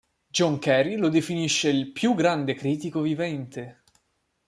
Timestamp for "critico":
2.55-3.01